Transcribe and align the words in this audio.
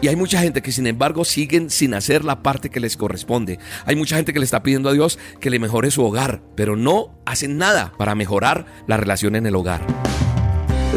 Y 0.00 0.06
hay 0.06 0.14
mucha 0.14 0.40
gente 0.40 0.62
que 0.62 0.70
sin 0.70 0.86
embargo 0.86 1.24
siguen 1.24 1.70
sin 1.70 1.92
hacer 1.92 2.24
la 2.24 2.40
parte 2.42 2.70
que 2.70 2.78
les 2.78 2.96
corresponde. 2.96 3.58
Hay 3.84 3.96
mucha 3.96 4.14
gente 4.14 4.32
que 4.32 4.38
le 4.38 4.44
está 4.44 4.62
pidiendo 4.62 4.88
a 4.88 4.92
Dios 4.92 5.18
que 5.40 5.50
le 5.50 5.58
mejore 5.58 5.90
su 5.90 6.04
hogar, 6.04 6.40
pero 6.54 6.76
no 6.76 7.18
hacen 7.26 7.58
nada 7.58 7.92
para 7.98 8.14
mejorar 8.14 8.66
la 8.86 8.96
relación 8.96 9.34
en 9.34 9.46
el 9.46 9.56
hogar. 9.56 9.80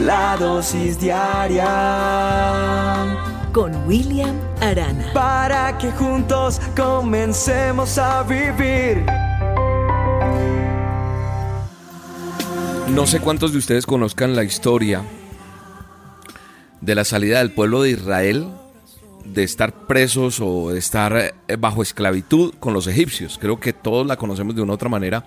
La 0.06 0.38
dosis 0.38 1.00
diaria 1.00 1.68
con 3.52 3.76
William 3.88 4.40
Arana. 4.62 5.12
Para 5.14 5.76
que 5.80 5.92
juntos 5.92 6.62
comencemos 6.78 7.98
a 7.98 8.22
vivir. 8.24 9.04
No 12.90 13.08
sé 13.08 13.20
cuántos 13.20 13.52
de 13.52 13.58
ustedes 13.58 13.88
conozcan 13.88 14.36
la 14.36 14.44
historia 14.44 15.02
de 16.82 16.96
la 16.96 17.04
salida 17.04 17.40
del 17.40 17.52
pueblo 17.52 17.82
de 17.82 17.92
Israel 17.92 18.48
de 19.34 19.44
estar 19.44 19.88
presos 19.88 20.40
o 20.40 20.72
de 20.72 20.80
estar 20.80 21.36
eh, 21.48 21.56
bajo 21.58 21.82
esclavitud 21.82 22.54
con 22.60 22.74
los 22.74 22.88
egipcios. 22.88 23.38
Creo 23.40 23.60
que 23.60 23.74
todos 23.74 24.06
la 24.06 24.18
conocemos 24.18 24.56
de 24.56 24.62
una 24.62 24.74
otra 24.74 24.90
manera. 24.90 25.26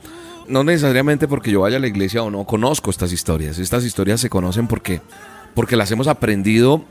No 0.49 0.65
necesariamente 0.65 1.29
porque 1.29 1.51
yo 1.51 1.61
vaya 1.61 1.79
a 1.79 1.81
la 1.81 1.87
iglesia 1.87 2.23
o 2.23 2.31
no 2.31 2.45
conozco 2.45 2.91
estas 2.91 3.13
historias. 3.13 3.59
Estas 3.59 3.85
historias 3.85 4.21
se 4.21 4.31
conocen 4.31 4.67
porque, 4.67 5.01
porque 5.55 5.77
las 5.77 5.91
hemos 5.91 6.07
aprendido 6.07 6.85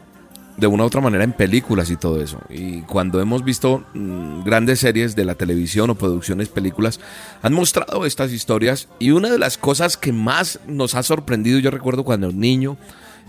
de 0.58 0.68
una 0.68 0.84
u 0.84 0.86
otra 0.88 1.02
manera 1.02 1.24
en 1.24 1.34
películas 1.34 1.90
y 1.90 1.96
todo 1.96 2.22
eso. 2.22 2.40
Y 2.50 2.82
cuando 2.82 3.20
hemos 3.22 3.44
visto 3.44 3.84
mm, 3.94 4.44
grandes 4.44 4.80
series 4.80 5.16
de 5.16 5.26
la 5.26 5.36
televisión 5.36 5.90
o 5.90 5.96
producciones, 5.96 6.50
películas, 6.50 7.00
han 7.42 7.54
mostrado 7.54 8.06
estas 8.06 8.32
historias. 8.32 8.88
Y 9.00 9.12
una 9.12 9.30
de 9.30 9.40
las 9.40 9.58
cosas 9.58 9.98
que 9.98 10.14
más 10.14 10.60
nos 10.68 10.96
ha 10.96 11.04
sorprendido, 11.04 11.60
yo 11.60 11.72
recuerdo 11.72 12.04
cuando 12.04 12.28
era 12.28 12.36
niño, 12.36 12.78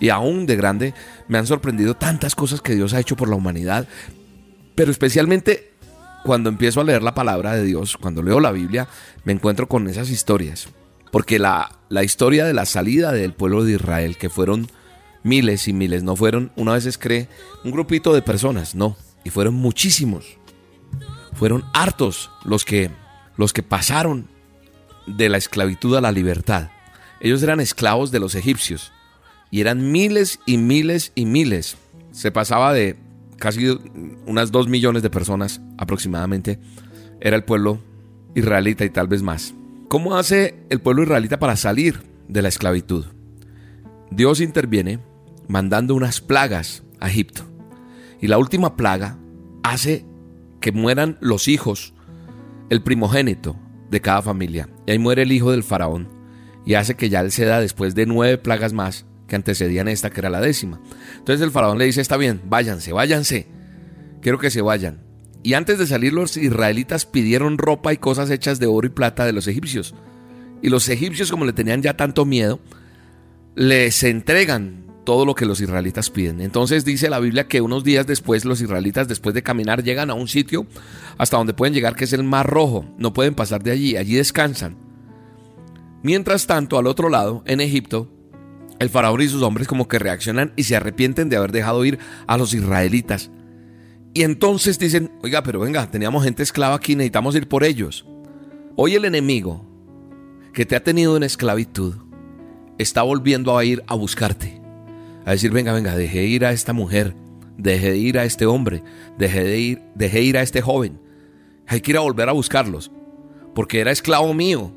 y 0.01 0.09
aún 0.09 0.47
de 0.47 0.57
grande 0.57 0.95
me 1.29 1.39
han 1.39 1.47
sorprendido 1.47 1.95
tantas 1.95 2.35
cosas 2.35 2.61
que 2.61 2.75
Dios 2.75 2.95
ha 2.95 3.01
hecho 3.01 3.17
por 3.17 3.29
la 3.29 3.37
humanidad, 3.37 3.87
pero 4.75 4.91
especialmente 4.91 5.73
cuando 6.25 6.49
empiezo 6.49 6.81
a 6.81 6.85
leer 6.85 7.03
la 7.03 7.15
palabra 7.15 7.55
de 7.55 7.65
Dios, 7.65 7.97
cuando 7.97 8.23
leo 8.23 8.41
la 8.41 8.51
Biblia, 8.51 8.89
me 9.25 9.33
encuentro 9.33 9.69
con 9.69 9.89
esas 9.89 10.09
historias. 10.09 10.69
Porque 11.13 11.39
la, 11.39 11.79
la 11.91 12.03
historia 12.03 12.47
de 12.47 12.55
la 12.55 12.65
salida 12.65 13.13
del 13.13 13.35
pueblo 13.35 13.63
de 13.63 13.75
Israel, 13.75 14.17
que 14.17 14.31
fueron 14.31 14.69
miles 15.23 15.69
y 15.69 15.73
miles, 15.75 16.03
no 16.03 16.17
fueron, 16.17 16.51
una 16.57 16.73
vez 16.73 16.99
cree, 16.99 17.29
un 17.63 17.73
grupito 17.73 18.15
de 18.15 18.23
personas, 18.23 18.75
no, 18.75 18.97
y 19.23 19.31
fueron 19.31 19.55
muchísimos. 19.55 20.39
Fueron 21.35 21.63
hartos 21.75 22.31
los 22.45 22.65
que, 22.65 22.91
los 23.37 23.53
que 23.53 23.63
pasaron 23.63 24.27
de 25.07 25.29
la 25.29 25.37
esclavitud 25.37 25.95
a 25.95 26.01
la 26.01 26.11
libertad. 26.11 26.71
Ellos 27.21 27.43
eran 27.43 27.61
esclavos 27.61 28.11
de 28.11 28.21
los 28.21 28.35
egipcios 28.35 28.93
y 29.55 29.61
eran 29.61 29.93
miles 29.93 30.41
y 30.47 30.59
miles 30.59 31.13
y 31.15 31.27
miles. 31.27 31.77
Se 32.11 32.33
pasaba 32.33 32.73
de 32.73 32.97
casi 33.37 33.69
unas 34.27 34.51
dos 34.51 34.67
millones 34.67 35.05
de 35.05 35.11
personas 35.11 35.61
aproximadamente. 35.79 36.59
Era 37.21 37.37
el 37.37 37.45
pueblo 37.45 37.79
israelita 38.35 38.85
y 38.85 38.91
tal 38.91 39.07
vez 39.07 39.23
más. 39.23 39.55
¿Cómo 39.87 40.17
hace 40.17 40.57
el 40.71 40.81
pueblo 40.81 41.05
israelita 41.05 41.39
para 41.39 41.55
salir 41.55 42.03
de 42.27 42.43
la 42.43 42.49
esclavitud? 42.49 43.05
Dios 44.11 44.41
interviene 44.41 44.99
mandando 45.47 45.95
unas 45.95 46.21
plagas 46.21 46.83
a 46.99 47.09
Egipto. 47.09 47.45
Y 48.21 48.27
la 48.27 48.39
última 48.39 48.75
plaga 48.75 49.19
hace 49.63 50.05
que 50.61 50.73
mueran 50.73 51.17
los 51.21 51.47
hijos, 51.47 51.95
el 52.71 52.83
primogénito 52.83 53.55
de 53.89 54.01
cada 54.01 54.21
familia. 54.21 54.69
Y 54.85 54.91
ahí 54.91 54.99
muere 54.99 55.23
el 55.23 55.31
hijo 55.31 55.53
del 55.53 55.63
faraón. 55.63 56.09
Y 56.67 56.75
hace 56.75 56.97
que 56.97 57.09
ya 57.09 57.21
él 57.21 57.31
se 57.31 57.45
da 57.45 57.61
después 57.61 57.95
de 57.95 58.07
nueve 58.07 58.37
plagas 58.37 58.73
más 58.73 59.07
que 59.27 59.37
antecedían 59.37 59.89
esta, 59.89 60.11
que 60.11 60.21
era 60.21 60.31
la 60.31 60.41
décima. 60.41 60.81
Entonces 61.19 61.41
el 61.41 61.51
faraón 61.51 61.79
le 61.79 61.87
dice, 61.87 62.01
está 62.01 62.17
bien, 62.17 62.41
váyanse, 62.47 62.93
váyanse, 62.93 63.47
quiero 64.21 64.39
que 64.39 64.51
se 64.51 64.63
vayan. 64.63 65.03
Y 65.43 65.55
antes 65.55 65.79
de 65.79 65.87
salir 65.87 66.13
los 66.13 66.37
israelitas 66.37 67.05
pidieron 67.05 67.59
ropa 67.59 67.93
y 67.93 67.99
cosas 67.99 68.31
hechas 68.31 68.59
de 68.59 68.67
oro 68.67 68.87
y 68.87 68.91
plata 68.91 69.27
de 69.27 69.33
los 69.33 69.47
egipcios. 69.47 69.95
Y 70.63 70.71
los 70.71 70.89
egipcios, 70.89 71.31
como 71.31 71.45
le 71.45 71.53
tenían 71.53 71.83
ya 71.83 71.97
tanto 71.97 72.25
miedo, 72.25 72.61
les 73.55 74.03
entregan 74.03 74.85
todo 75.05 75.27
lo 75.27 75.35
que 75.35 75.45
los 75.45 75.61
israelitas 75.61 76.09
piden. 76.09 76.41
Entonces 76.41 76.85
dice 76.87 77.11
la 77.11 77.21
Biblia 77.21 77.47
que 77.47 77.61
unos 77.61 77.85
días 77.85 78.07
después 78.07 78.47
los 78.47 78.63
israelitas, 78.63 79.07
después 79.07 79.35
de 79.35 79.43
caminar, 79.43 79.85
llegan 79.85 80.11
a 80.11 80.15
un 80.15 80.29
sitio 80.29 80.67
hasta 81.19 81.37
donde 81.37 81.53
pueden 81.53 81.75
llegar, 81.75 81.95
que 81.95 82.05
es 82.05 82.13
el 82.15 82.25
Mar 82.25 82.49
Rojo. 82.49 82.87
No 82.97 83.13
pueden 83.13 83.35
pasar 83.35 83.63
de 83.63 83.71
allí, 83.71 83.97
allí 83.97 84.15
descansan. 84.15 84.77
Mientras 86.03 86.47
tanto, 86.47 86.79
al 86.79 86.87
otro 86.87 87.09
lado, 87.09 87.43
en 87.47 87.61
Egipto, 87.61 88.11
el 88.79 88.91
faraón 88.91 89.23
y 89.23 89.29
sus 89.29 89.43
hombres 89.43 89.69
como 89.69 89.89
que 89.89 89.99
reaccionan 89.99 90.53
y 90.57 90.65
se 90.65 90.77
arrepienten 90.77 91.29
de 91.29 91.37
haber 91.37 91.53
dejado 91.53 91.85
ir 91.85 91.99
a 92.27 92.37
los 92.37 92.55
israelitas. 92.55 93.31
Y 94.13 94.23
entonces 94.23 94.79
dicen, 94.79 95.11
oiga, 95.23 95.43
pero 95.43 95.61
venga, 95.61 95.91
teníamos 95.91 96.25
gente 96.25 96.43
esclava 96.43 96.77
aquí, 96.77 96.95
necesitamos 96.95 97.35
ir 97.35 97.49
por 97.49 97.65
ellos. 97.65 98.07
Hoy 98.77 98.95
el 98.95 99.05
enemigo 99.05 99.65
que 100.53 100.65
te 100.65 100.77
ha 100.77 100.85
tenido 100.85 101.17
en 101.17 101.25
esclavitud 101.25 101.95
está 102.79 103.03
volviendo 103.03 103.57
a 103.57 103.65
ir 103.65 103.83
a 103.87 103.95
buscarte. 103.95 104.61
A 105.25 105.33
decir, 105.33 105.51
venga, 105.51 105.73
venga, 105.73 105.97
deje 105.97 106.25
ir 106.25 106.45
a 106.45 106.53
esta 106.53 106.73
mujer, 106.73 107.17
deje 107.57 107.91
de 107.91 107.97
ir 107.97 108.19
a 108.19 108.25
este 108.25 108.47
hombre, 108.47 108.83
deje 109.19 109.43
de 109.43 109.59
ir, 109.59 109.83
deje 109.95 110.23
ir 110.23 110.39
a 110.39 110.43
este 110.43 110.61
joven. 110.61 111.01
Hay 111.67 111.81
que 111.81 111.93
ir 111.93 111.97
a 111.97 112.01
volver 112.03 112.29
a 112.29 112.33
buscarlos, 112.33 112.93
porque 113.55 113.81
era 113.81 113.91
esclavo 113.91 114.33
mío 114.35 114.73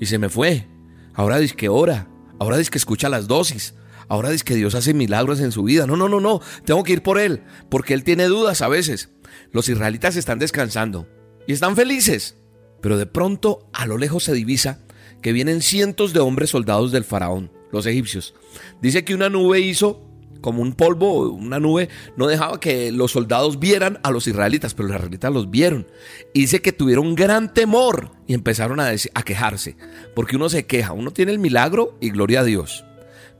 y 0.00 0.06
se 0.06 0.18
me 0.18 0.28
fue. 0.28 0.66
Ahora 1.14 1.38
dice 1.38 1.54
que 1.54 1.68
ora, 1.68 2.08
Ahora 2.38 2.58
dice 2.58 2.70
que 2.70 2.78
escucha 2.78 3.08
las 3.08 3.26
dosis. 3.26 3.74
Ahora 4.08 4.30
dice 4.30 4.44
que 4.44 4.54
Dios 4.54 4.74
hace 4.74 4.94
milagros 4.94 5.40
en 5.40 5.52
su 5.52 5.62
vida. 5.62 5.86
No, 5.86 5.96
no, 5.96 6.08
no, 6.08 6.20
no. 6.20 6.40
Tengo 6.64 6.82
que 6.82 6.94
ir 6.94 7.02
por 7.02 7.18
él. 7.18 7.42
Porque 7.68 7.94
él 7.94 8.04
tiene 8.04 8.24
dudas 8.24 8.62
a 8.62 8.68
veces. 8.68 9.10
Los 9.52 9.68
israelitas 9.68 10.16
están 10.16 10.38
descansando 10.38 11.06
y 11.46 11.52
están 11.52 11.76
felices. 11.76 12.36
Pero 12.80 12.96
de 12.96 13.06
pronto 13.06 13.68
a 13.72 13.86
lo 13.86 13.98
lejos 13.98 14.24
se 14.24 14.32
divisa 14.32 14.80
que 15.22 15.32
vienen 15.32 15.62
cientos 15.62 16.12
de 16.12 16.20
hombres 16.20 16.50
soldados 16.50 16.92
del 16.92 17.04
faraón, 17.04 17.50
los 17.72 17.86
egipcios. 17.86 18.34
Dice 18.80 19.04
que 19.04 19.14
una 19.14 19.28
nube 19.28 19.60
hizo 19.60 20.07
como 20.40 20.62
un 20.62 20.72
polvo, 20.72 21.30
una 21.30 21.58
nube, 21.58 21.88
no 22.16 22.26
dejaba 22.26 22.60
que 22.60 22.92
los 22.92 23.12
soldados 23.12 23.58
vieran 23.58 23.98
a 24.02 24.10
los 24.10 24.26
israelitas, 24.26 24.74
pero 24.74 24.88
los 24.88 24.96
israelitas 24.96 25.32
los 25.32 25.50
vieron. 25.50 25.86
Y 26.32 26.40
dice 26.40 26.62
que 26.62 26.72
tuvieron 26.72 27.14
gran 27.14 27.52
temor 27.52 28.12
y 28.26 28.34
empezaron 28.34 28.80
a, 28.80 28.88
a 28.88 29.22
quejarse, 29.22 29.76
porque 30.14 30.36
uno 30.36 30.48
se 30.48 30.66
queja, 30.66 30.92
uno 30.92 31.10
tiene 31.10 31.32
el 31.32 31.38
milagro 31.38 31.96
y 32.00 32.10
gloria 32.10 32.40
a 32.40 32.44
Dios, 32.44 32.84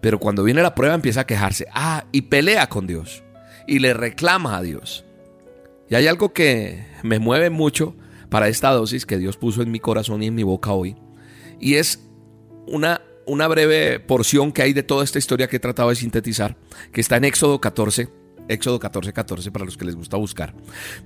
pero 0.01 0.19
cuando 0.19 0.45
viene 0.45 0.63
la 0.63 0.75
prueba 0.75 0.95
empieza 0.95 1.21
a 1.21 1.27
quejarse, 1.27 1.67
ah, 1.73 2.05
y 2.13 2.23
pelea 2.23 2.69
con 2.69 2.87
Dios, 2.87 3.23
y 3.67 3.79
le 3.79 3.95
reclama 3.95 4.57
a 4.57 4.63
Dios. 4.63 5.05
Y 5.91 5.95
hay 5.95 6.07
algo 6.07 6.33
que 6.33 6.87
me 7.03 7.19
mueve 7.19 7.51
mucho 7.51 7.95
para 8.29 8.49
esta 8.49 8.71
dosis 8.71 9.07
que 9.07 9.19
Dios 9.19 9.37
puso 9.37 9.63
en 9.63 9.71
mi 9.71 9.81
corazón 9.81 10.23
y 10.23 10.27
en 10.27 10.35
mi 10.35 10.43
boca 10.43 10.73
hoy, 10.73 10.97
y 11.61 11.75
es 11.75 12.05
una 12.67 13.01
una 13.28 13.47
breve 13.47 14.00
porción 14.00 14.53
que 14.53 14.62
hay 14.62 14.72
de 14.72 14.83
toda 14.83 15.05
esta 15.05 15.19
historia 15.19 15.47
que 15.49 15.56
he 15.56 15.61
tratado 15.61 15.91
de 15.91 15.97
sintetizar, 15.97 16.56
que 16.93 17.00
está 17.00 17.16
en 17.16 17.25
Éxodo 17.25 17.61
14, 17.61 18.09
Éxodo 18.49 18.78
14, 18.78 19.12
14 19.12 19.50
para 19.53 19.65
los 19.65 19.77
que 19.77 19.84
les 19.84 19.94
gusta 19.94 20.16
buscar. 20.16 20.55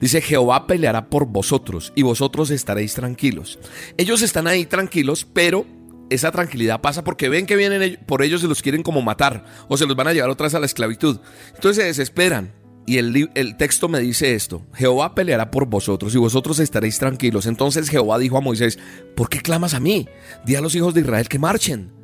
Dice, 0.00 0.20
Jehová 0.20 0.66
peleará 0.66 1.10
por 1.10 1.26
vosotros 1.26 1.92
y 1.96 2.02
vosotros 2.02 2.50
estaréis 2.50 2.94
tranquilos. 2.94 3.58
Ellos 3.96 4.22
están 4.22 4.46
ahí 4.46 4.64
tranquilos, 4.64 5.26
pero 5.30 5.66
esa 6.08 6.30
tranquilidad 6.30 6.80
pasa 6.80 7.04
porque 7.04 7.28
ven 7.28 7.46
que 7.46 7.56
vienen 7.56 7.98
por 8.06 8.22
ellos 8.22 8.42
y 8.44 8.46
los 8.46 8.62
quieren 8.62 8.82
como 8.82 9.02
matar 9.02 9.44
o 9.68 9.76
se 9.76 9.86
los 9.86 9.96
van 9.96 10.08
a 10.08 10.12
llevar 10.12 10.30
otra 10.30 10.44
vez 10.44 10.54
a 10.54 10.60
la 10.60 10.66
esclavitud. 10.66 11.18
Entonces 11.54 11.82
se 11.82 11.88
desesperan. 11.88 12.52
Y 12.84 12.98
el, 12.98 13.30
el, 13.36 13.56
texto 13.56 13.88
me 13.88 14.00
dice 14.00 14.34
esto, 14.34 14.66
Jehová 14.74 15.14
peleará 15.14 15.52
por 15.52 15.66
vosotros 15.66 16.16
y 16.16 16.18
vosotros 16.18 16.58
estaréis 16.58 16.98
tranquilos. 16.98 17.46
Entonces 17.46 17.88
Jehová 17.88 18.18
dijo 18.18 18.36
a 18.36 18.40
Moisés, 18.40 18.76
¿por 19.14 19.28
qué 19.28 19.40
clamas 19.40 19.74
a 19.74 19.80
mí? 19.80 20.08
Di 20.44 20.56
a 20.56 20.60
los 20.60 20.74
hijos 20.74 20.92
de 20.92 21.02
Israel 21.02 21.28
que 21.28 21.38
marchen. 21.38 22.01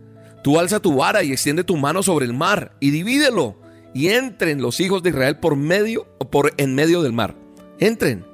Tú 0.49 0.59
alza 0.59 0.81
tu 0.81 0.95
vara 0.95 1.23
y 1.23 1.31
extiende 1.31 1.63
tu 1.63 1.77
mano 1.77 2.03
sobre 2.03 2.25
el 2.25 2.33
mar 2.33 2.75
y 2.81 2.91
divídelo 2.91 3.61
y 3.93 4.09
entren 4.09 4.63
los 4.63 4.81
hijos 4.81 5.03
de 5.03 5.11
Israel 5.11 5.37
por 5.37 5.57
medio 5.57 6.07
por 6.31 6.55
en 6.57 6.75
medio 6.75 7.03
del 7.03 7.13
mar. 7.13 7.37
Entren. 7.79 8.25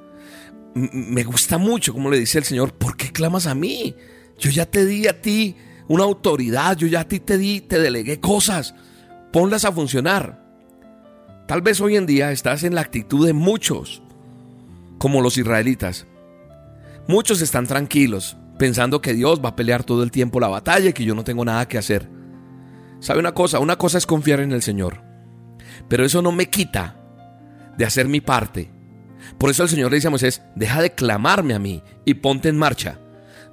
me 0.73 1.25
gusta 1.25 1.57
mucho 1.57 1.91
como 1.91 2.09
le 2.09 2.17
dice 2.17 2.37
el 2.37 2.45
Señor, 2.45 2.71
¿por 2.71 2.95
qué 2.95 3.11
clamas 3.11 3.47
a 3.47 3.53
mí? 3.53 3.95
Yo 4.39 4.49
ya 4.49 4.65
te 4.65 4.85
di 4.85 5.07
a 5.07 5.21
ti 5.21 5.57
una 5.89 6.05
autoridad, 6.05 6.77
yo 6.77 6.87
ya 6.87 7.01
a 7.01 7.07
ti 7.09 7.19
te 7.19 7.37
di, 7.37 7.59
te 7.59 7.79
delegué 7.79 8.21
cosas. 8.21 8.75
Ponlas 9.33 9.65
a 9.65 9.73
funcionar. 9.73 10.41
Tal 11.49 11.61
vez 11.61 11.81
hoy 11.81 11.97
en 11.97 12.05
día 12.05 12.31
estás 12.31 12.63
en 12.63 12.75
la 12.75 12.81
actitud 12.81 13.25
de 13.25 13.33
muchos, 13.33 14.01
como 14.99 15.19
los 15.21 15.37
israelitas. 15.37 16.07
Muchos 17.09 17.41
están 17.41 17.67
tranquilos, 17.67 18.37
pensando 18.57 19.01
que 19.01 19.13
Dios 19.13 19.41
va 19.43 19.49
a 19.49 19.55
pelear 19.57 19.83
todo 19.83 20.01
el 20.01 20.11
tiempo 20.11 20.39
la 20.39 20.47
batalla 20.47 20.91
y 20.91 20.93
que 20.93 21.03
yo 21.03 21.13
no 21.13 21.25
tengo 21.25 21.43
nada 21.43 21.67
que 21.67 21.77
hacer. 21.77 22.14
¿Sabe 23.05 23.19
una 23.19 23.35
cosa? 23.35 23.59
Una 23.59 23.77
cosa 23.77 23.99
es 23.99 24.07
confiar 24.07 24.39
en 24.39 24.51
el 24.51 24.63
Señor, 24.63 25.03
pero 25.87 26.03
eso 26.03 26.23
no 26.23 26.31
me 26.31 26.49
quita 26.49 26.95
de 27.77 27.85
hacer 27.85 28.07
mi 28.07 28.19
parte. 28.19 28.71
Por 29.37 29.51
eso 29.51 29.61
el 29.61 29.69
Señor 29.69 29.91
le 29.91 29.97
dice 29.97 30.07
a 30.07 30.09
Moisés, 30.09 30.41
deja 30.55 30.81
de 30.81 30.95
clamarme 30.95 31.53
a 31.53 31.59
mí 31.59 31.83
y 32.03 32.15
ponte 32.15 32.49
en 32.49 32.57
marcha. 32.57 32.97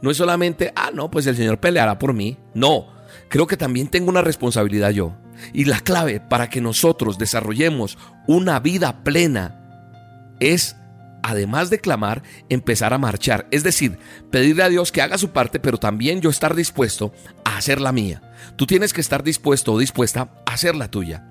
No 0.00 0.10
es 0.10 0.16
solamente, 0.16 0.72
ah, 0.74 0.90
no, 0.94 1.10
pues 1.10 1.26
el 1.26 1.36
Señor 1.36 1.60
peleará 1.60 1.98
por 1.98 2.14
mí. 2.14 2.38
No, 2.54 2.86
creo 3.28 3.46
que 3.46 3.58
también 3.58 3.88
tengo 3.88 4.08
una 4.08 4.22
responsabilidad 4.22 4.88
yo. 4.88 5.18
Y 5.52 5.66
la 5.66 5.80
clave 5.80 6.18
para 6.18 6.48
que 6.48 6.62
nosotros 6.62 7.18
desarrollemos 7.18 7.98
una 8.26 8.58
vida 8.58 9.04
plena 9.04 10.32
es, 10.40 10.76
además 11.22 11.70
de 11.70 11.78
clamar, 11.78 12.22
empezar 12.48 12.92
a 12.92 12.98
marchar. 12.98 13.46
Es 13.50 13.62
decir, 13.62 13.98
pedirle 14.30 14.62
a 14.64 14.68
Dios 14.68 14.92
que 14.92 15.02
haga 15.02 15.18
su 15.18 15.30
parte, 15.30 15.60
pero 15.60 15.78
también 15.78 16.20
yo 16.20 16.30
estar 16.30 16.54
dispuesto 16.54 17.12
a 17.44 17.56
hacer 17.56 17.80
la 17.80 17.92
mía. 17.92 18.22
Tú 18.56 18.66
tienes 18.66 18.92
que 18.92 19.00
estar 19.00 19.22
dispuesto 19.22 19.72
o 19.72 19.78
dispuesta 19.78 20.28
a 20.46 20.52
hacer 20.52 20.74
la 20.74 20.90
tuya. 20.90 21.26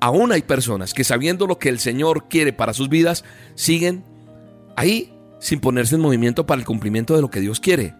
Aún 0.00 0.32
hay 0.32 0.42
personas 0.42 0.94
que 0.94 1.04
sabiendo 1.04 1.46
lo 1.46 1.58
que 1.58 1.68
el 1.68 1.78
Señor 1.78 2.28
quiere 2.28 2.52
para 2.52 2.72
sus 2.72 2.88
vidas, 2.88 3.24
siguen 3.54 4.04
ahí 4.76 5.14
sin 5.38 5.60
ponerse 5.60 5.94
en 5.94 6.00
movimiento 6.00 6.46
para 6.46 6.58
el 6.58 6.66
cumplimiento 6.66 7.14
de 7.14 7.22
lo 7.22 7.30
que 7.30 7.40
Dios 7.40 7.60
quiere. 7.60 7.94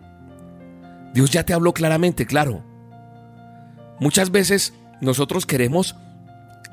Dios 1.15 1.31
ya 1.31 1.45
te 1.45 1.53
habló 1.53 1.75
claramente, 1.75 2.27
claro. 2.27 2.65
Muchas 3.99 4.31
veces 4.31 4.73
nosotros 5.01 5.47
queremos 5.47 5.97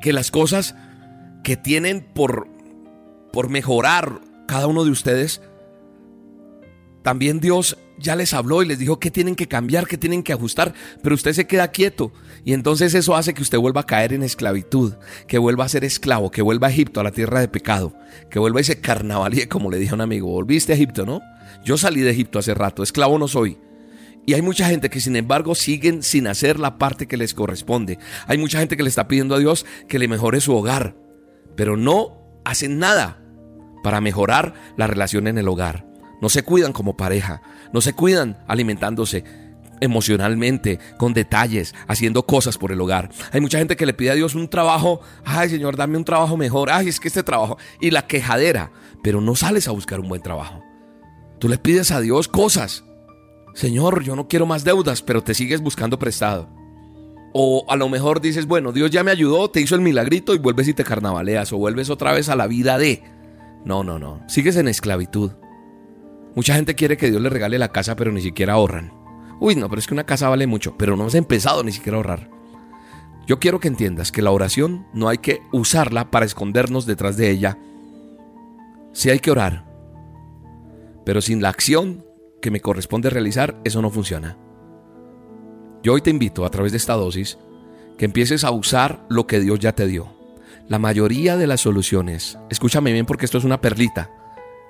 que 0.01 0.13
las 0.13 0.31
cosas 0.31 0.75
que 1.43 1.57
tienen 1.57 2.07
por, 2.13 2.47
por 3.31 3.49
mejorar 3.49 4.21
cada 4.47 4.67
uno 4.67 4.83
de 4.83 4.91
ustedes, 4.91 5.41
también 7.03 7.39
Dios 7.39 7.77
ya 7.99 8.15
les 8.15 8.33
habló 8.33 8.61
y 8.61 8.67
les 8.67 8.79
dijo 8.79 8.99
que 8.99 9.11
tienen 9.11 9.35
que 9.35 9.47
cambiar, 9.47 9.87
que 9.87 9.97
tienen 9.97 10.23
que 10.23 10.33
ajustar, 10.33 10.73
pero 11.01 11.15
usted 11.15 11.33
se 11.33 11.47
queda 11.47 11.69
quieto 11.69 12.11
y 12.43 12.53
entonces 12.53 12.93
eso 12.93 13.15
hace 13.15 13.33
que 13.33 13.41
usted 13.41 13.57
vuelva 13.57 13.81
a 13.81 13.85
caer 13.85 14.13
en 14.13 14.23
esclavitud, 14.23 14.93
que 15.27 15.37
vuelva 15.37 15.65
a 15.65 15.69
ser 15.69 15.83
esclavo, 15.83 16.31
que 16.31 16.41
vuelva 16.41 16.67
a 16.67 16.69
Egipto, 16.69 16.99
a 16.99 17.03
la 17.03 17.11
tierra 17.11 17.39
de 17.39 17.47
pecado, 17.47 17.93
que 18.29 18.39
vuelva 18.39 18.59
a 18.59 18.61
ese 18.61 18.81
carnavalíe, 18.81 19.47
como 19.47 19.71
le 19.71 19.79
dije 19.79 19.91
a 19.91 19.95
un 19.95 20.01
amigo, 20.01 20.27
volviste 20.27 20.73
a 20.73 20.75
Egipto, 20.75 21.05
¿no? 21.05 21.21
Yo 21.63 21.77
salí 21.77 22.01
de 22.01 22.11
Egipto 22.11 22.39
hace 22.39 22.53
rato, 22.53 22.83
esclavo 22.83 23.17
no 23.17 23.27
soy. 23.27 23.57
Y 24.25 24.33
hay 24.33 24.41
mucha 24.41 24.67
gente 24.67 24.89
que 24.89 24.99
sin 24.99 25.15
embargo 25.15 25.55
siguen 25.55 26.03
sin 26.03 26.27
hacer 26.27 26.59
la 26.59 26.77
parte 26.77 27.07
que 27.07 27.15
les 27.15 27.33
corresponde. 27.33 27.97
Hay 28.27 28.37
mucha 28.37 28.59
gente 28.59 28.75
que 28.75 28.83
le 28.83 28.89
está 28.89 29.07
pidiendo 29.07 29.33
a 29.35 29.39
Dios 29.39 29.65
que 29.87 29.99
le 29.99 30.09
mejore 30.09 30.41
su 30.41 30.53
hogar, 30.53 30.97
pero 31.55 31.77
no 31.77 32.41
hacen 32.43 32.77
nada 32.77 33.23
para 33.87 34.01
mejorar 34.01 34.53
la 34.75 34.85
relación 34.85 35.27
en 35.27 35.37
el 35.37 35.47
hogar. 35.47 35.87
No 36.21 36.27
se 36.27 36.43
cuidan 36.43 36.73
como 36.73 36.97
pareja, 36.97 37.41
no 37.71 37.79
se 37.79 37.93
cuidan 37.93 38.37
alimentándose 38.45 39.23
emocionalmente, 39.79 40.77
con 40.97 41.13
detalles, 41.13 41.73
haciendo 41.87 42.25
cosas 42.25 42.57
por 42.57 42.73
el 42.73 42.81
hogar. 42.81 43.09
Hay 43.31 43.39
mucha 43.39 43.59
gente 43.59 43.77
que 43.77 43.85
le 43.85 43.93
pide 43.93 44.11
a 44.11 44.15
Dios 44.15 44.35
un 44.35 44.49
trabajo, 44.49 44.99
ay 45.23 45.47
Señor, 45.47 45.77
dame 45.77 45.95
un 45.95 46.03
trabajo 46.03 46.35
mejor, 46.35 46.69
ay 46.69 46.89
es 46.89 46.99
que 46.99 47.07
este 47.07 47.23
trabajo, 47.23 47.57
y 47.79 47.91
la 47.91 48.05
quejadera, 48.07 48.73
pero 49.03 49.21
no 49.21 49.37
sales 49.37 49.69
a 49.69 49.71
buscar 49.71 50.01
un 50.01 50.09
buen 50.09 50.21
trabajo. 50.21 50.61
Tú 51.39 51.47
le 51.47 51.57
pides 51.57 51.91
a 51.91 52.01
Dios 52.01 52.27
cosas, 52.27 52.83
Señor, 53.53 54.03
yo 54.03 54.17
no 54.17 54.27
quiero 54.27 54.45
más 54.45 54.65
deudas, 54.65 55.01
pero 55.01 55.23
te 55.23 55.33
sigues 55.33 55.61
buscando 55.61 55.97
prestado. 55.97 56.49
O 57.31 57.63
a 57.69 57.77
lo 57.77 57.87
mejor 57.87 58.19
dices, 58.19 58.47
bueno, 58.47 58.73
Dios 58.73 58.91
ya 58.91 59.05
me 59.05 59.11
ayudó, 59.11 59.49
te 59.49 59.61
hizo 59.61 59.75
el 59.75 59.81
milagrito 59.81 60.35
y 60.35 60.39
vuelves 60.39 60.67
y 60.67 60.73
te 60.73 60.83
carnavaleas 60.83 61.53
o 61.53 61.57
vuelves 61.57 61.89
otra 61.89 62.11
vez 62.11 62.27
a 62.27 62.35
la 62.35 62.47
vida 62.47 62.77
de... 62.77 63.15
No, 63.67 63.83
no, 63.83 63.99
no, 63.99 64.21
sigues 64.29 64.55
en 64.55 64.69
esclavitud. 64.69 65.33
Mucha 66.35 66.55
gente 66.55 66.73
quiere 66.73 66.95
que 66.95 67.09
Dios 67.09 67.21
le 67.21 67.29
regale 67.29 67.59
la 67.59 67.73
casa, 67.73 67.97
pero 67.97 68.13
ni 68.13 68.21
siquiera 68.21 68.53
ahorran. 68.53 68.93
Uy, 69.41 69.55
no, 69.55 69.67
pero 69.67 69.81
es 69.81 69.87
que 69.87 69.93
una 69.93 70.05
casa 70.05 70.29
vale 70.29 70.47
mucho, 70.47 70.77
pero 70.77 70.95
no 70.95 71.07
has 71.07 71.15
empezado 71.15 71.65
ni 71.65 71.73
siquiera 71.73 71.97
a 71.97 71.99
ahorrar. 71.99 72.29
Yo 73.27 73.39
quiero 73.39 73.59
que 73.59 73.67
entiendas 73.67 74.13
que 74.13 74.21
la 74.21 74.31
oración 74.31 74.87
no 74.93 75.09
hay 75.09 75.17
que 75.17 75.41
usarla 75.51 76.11
para 76.11 76.25
escondernos 76.25 76.85
detrás 76.85 77.17
de 77.17 77.29
ella. 77.29 77.57
Sí 78.93 79.09
hay 79.09 79.19
que 79.19 79.31
orar, 79.31 79.65
pero 81.05 81.19
sin 81.19 81.41
la 81.41 81.49
acción 81.49 82.05
que 82.41 82.51
me 82.51 82.61
corresponde 82.61 83.09
realizar, 83.09 83.59
eso 83.65 83.81
no 83.81 83.89
funciona. 83.89 84.37
Yo 85.83 85.91
hoy 85.91 85.99
te 85.99 86.09
invito 86.09 86.45
a 86.45 86.51
través 86.51 86.71
de 86.71 86.77
esta 86.77 86.93
dosis 86.93 87.37
que 87.97 88.05
empieces 88.05 88.45
a 88.45 88.51
usar 88.51 89.05
lo 89.09 89.27
que 89.27 89.41
Dios 89.41 89.59
ya 89.59 89.73
te 89.73 89.87
dio. 89.87 90.16
La 90.67 90.79
mayoría 90.79 91.37
de 91.37 91.47
las 91.47 91.61
soluciones, 91.61 92.37
escúchame 92.49 92.91
bien 92.91 93.05
porque 93.05 93.25
esto 93.25 93.37
es 93.37 93.43
una 93.43 93.61
perlita, 93.61 94.11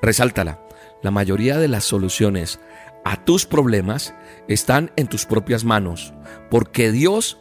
resáltala. 0.02 0.62
La 1.02 1.12
mayoría 1.12 1.58
de 1.58 1.68
las 1.68 1.84
soluciones 1.84 2.60
a 3.04 3.24
tus 3.24 3.46
problemas 3.46 4.14
están 4.48 4.92
en 4.96 5.08
tus 5.08 5.26
propias 5.26 5.64
manos, 5.64 6.14
porque 6.50 6.92
Dios 6.92 7.40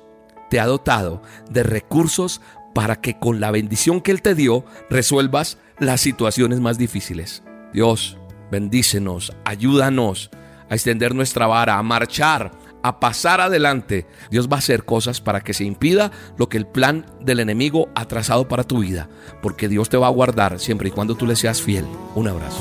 te 0.51 0.61
ha 0.61 0.67
dotado 0.67 1.23
de 1.51 1.63
recursos 1.63 2.41
para 2.75 3.01
que 3.01 3.19
con 3.19 3.41
la 3.41 3.51
bendición 3.51 4.01
que 4.01 4.11
Él 4.11 4.23
te 4.23 4.35
dio 4.35 4.65
resuelvas 4.91 5.59
las 5.79 6.01
situaciones 6.01 6.61
más 6.61 6.79
difíciles. 6.79 7.43
Dios, 7.73 8.19
Bendícenos, 8.51 9.33
ayúdanos 9.45 10.31
a 10.69 10.75
extender 10.75 11.15
nuestra 11.15 11.47
vara, 11.47 11.79
a 11.79 11.83
marchar, 11.83 12.53
a 12.89 13.01
pasar 13.01 13.41
adelante. 13.41 14.07
Dios 14.31 14.49
va 14.49 14.57
a 14.57 14.59
hacer 14.59 14.85
cosas 14.85 15.21
para 15.21 15.41
que 15.41 15.55
se 15.55 15.65
impida 15.65 16.11
lo 16.37 16.49
que 16.49 16.57
el 16.57 16.67
plan 16.67 17.07
del 17.21 17.41
enemigo 17.41 17.89
ha 17.95 18.07
trazado 18.07 18.49
para 18.49 18.65
tu 18.65 18.81
vida, 18.81 19.09
porque 19.43 19.69
Dios 19.69 19.89
te 19.89 19.97
va 19.97 20.07
a 20.07 20.11
guardar 20.11 20.61
siempre 20.61 20.89
y 20.89 20.93
cuando 20.93 21.15
tú 21.15 21.27
le 21.27 21.37
seas 21.37 21.63
fiel. 21.63 21.85
Un 22.15 22.29
abrazo. 22.29 22.61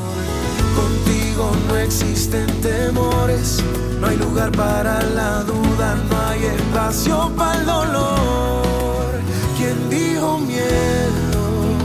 Contigo 0.76 1.52
no 1.68 1.78
existen 1.78 2.48
temores, 2.62 3.64
no 4.00 4.08
hay 4.08 4.18
lugar 4.18 4.52
para 4.52 5.02
la 5.02 5.44
duda, 5.44 5.96
no 6.10 6.22
hay 6.28 6.46
espacio 6.46 7.32
para 7.36 7.60
el 7.60 7.66
dolor. 7.66 9.20
¿Quién 9.58 9.90
dijo 9.90 10.40
miedo? 10.40 11.76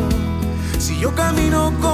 Si 0.78 0.98
yo 0.98 1.14
camino 1.14 1.72
con 1.80 1.89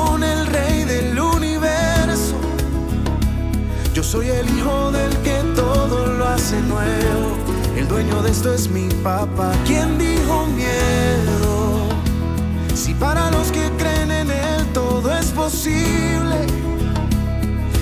El 7.76 7.88
dueño 7.88 8.22
de 8.22 8.30
esto 8.30 8.54
es 8.54 8.70
mi 8.70 8.88
papá. 9.02 9.50
¿Quién 9.66 9.98
dijo 9.98 10.46
miedo? 10.46 11.88
Si 12.72 12.94
para 12.94 13.32
los 13.32 13.50
que 13.50 13.68
creen 13.76 14.12
en 14.12 14.30
él 14.30 14.66
todo 14.72 15.12
es 15.12 15.26
posible. 15.32 16.46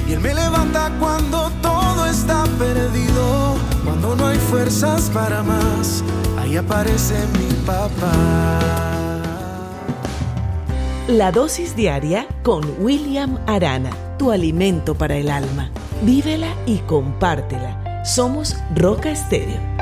Y 0.09 0.15
él 0.15 0.21
me 0.21 0.33
levanta 0.33 0.91
cuando 0.99 1.51
todo 1.61 2.07
está 2.07 2.45
perdido. 2.59 3.57
Cuando 3.85 4.17
no 4.17 4.29
hay 4.29 4.39
fuerzas 4.39 5.11
para 5.13 5.43
más, 5.43 6.03
ahí 6.39 6.57
aparece 6.57 7.17
mi 7.39 7.53
papá. 7.67 9.21
La 11.07 11.31
dosis 11.33 11.77
diaria 11.77 12.27
con 12.43 12.65
William 12.81 13.39
Arana, 13.47 13.91
tu 14.17 14.31
alimento 14.31 14.95
para 14.95 15.17
el 15.17 15.29
alma. 15.29 15.69
Vívela 16.01 16.49
y 16.65 16.79
compártela. 16.79 17.84
Somos 18.05 18.55
Roca 18.77 19.11
Estéreo 19.11 19.74